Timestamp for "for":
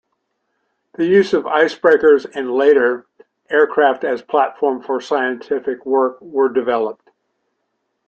4.83-4.99